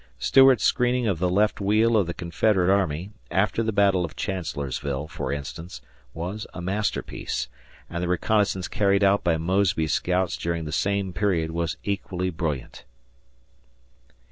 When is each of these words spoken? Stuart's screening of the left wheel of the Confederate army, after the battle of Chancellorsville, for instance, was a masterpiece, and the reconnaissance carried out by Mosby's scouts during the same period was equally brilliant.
Stuart's 0.17 0.63
screening 0.63 1.05
of 1.05 1.19
the 1.19 1.29
left 1.29 1.61
wheel 1.61 1.95
of 1.95 2.07
the 2.07 2.15
Confederate 2.15 2.73
army, 2.75 3.11
after 3.29 3.61
the 3.61 3.71
battle 3.71 4.03
of 4.03 4.15
Chancellorsville, 4.15 5.07
for 5.07 5.31
instance, 5.31 5.79
was 6.15 6.47
a 6.55 6.59
masterpiece, 6.59 7.47
and 7.87 8.01
the 8.01 8.07
reconnaissance 8.07 8.67
carried 8.67 9.03
out 9.03 9.23
by 9.23 9.37
Mosby's 9.37 9.93
scouts 9.93 10.37
during 10.37 10.65
the 10.65 10.71
same 10.71 11.13
period 11.13 11.51
was 11.51 11.77
equally 11.83 12.31
brilliant. 12.31 12.83